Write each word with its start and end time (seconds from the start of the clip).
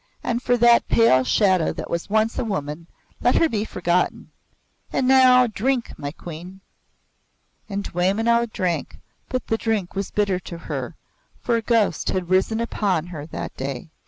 And 0.23 0.41
for 0.41 0.57
that 0.57 0.87
pale 0.87 1.23
shadow 1.23 1.71
that 1.73 1.87
was 1.87 2.09
once 2.09 2.39
a 2.39 2.43
woman, 2.43 2.87
let 3.21 3.35
her 3.35 3.47
be 3.47 3.63
forgotten. 3.63 4.31
And 4.91 5.07
now, 5.07 5.45
drink, 5.45 5.93
my 5.95 6.09
Queen!" 6.11 6.61
And 7.69 7.83
Dwaymenau 7.83 8.51
drank 8.51 8.97
but 9.29 9.45
the 9.45 9.59
drink 9.59 9.93
was 9.93 10.09
bitter 10.09 10.39
to 10.39 10.57
her, 10.57 10.95
for 11.39 11.55
a 11.55 11.61
ghost 11.61 12.09
had 12.09 12.31
risen 12.31 12.59
upon 12.59 13.05
her 13.13 13.27
that 13.27 13.55
day. 13.55 13.91